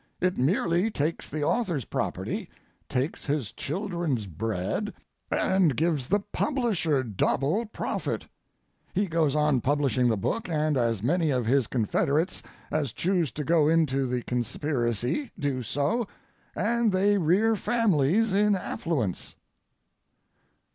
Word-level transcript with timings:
It 0.19 0.35
merely 0.35 0.89
takes 0.89 1.29
the 1.29 1.43
author's 1.43 1.85
property, 1.85 2.49
takes 2.89 3.27
his 3.27 3.51
children's 3.51 4.25
bread, 4.25 4.95
and 5.29 5.75
gives 5.77 6.07
the 6.07 6.19
publisher 6.21 7.03
double 7.03 7.67
profit. 7.67 8.27
He 8.95 9.05
goes 9.05 9.35
on 9.35 9.61
publishing 9.61 10.07
the 10.07 10.17
book 10.17 10.49
and 10.49 10.75
as 10.75 11.03
many 11.03 11.29
of 11.29 11.45
his 11.45 11.67
confederates 11.67 12.41
as 12.71 12.93
choose 12.93 13.31
to 13.33 13.43
go 13.43 13.67
into 13.67 14.07
the 14.07 14.23
conspiracy 14.23 15.29
do 15.37 15.61
so, 15.61 16.07
and 16.55 16.91
they 16.91 17.19
rear 17.19 17.55
families 17.55 18.33
in 18.33 18.55
affluence. 18.55 19.35